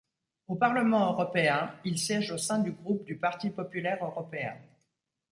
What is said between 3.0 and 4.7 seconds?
du Parti populaire européen.